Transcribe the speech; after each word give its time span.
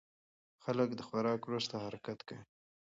خلک 0.63 0.89
د 0.95 0.99
خوراک 1.07 1.41
وروسته 1.45 1.75
حرکت 1.85 2.19
کوي. 2.27 2.43